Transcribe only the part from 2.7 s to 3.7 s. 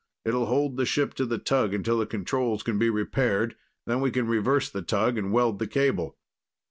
be repaired,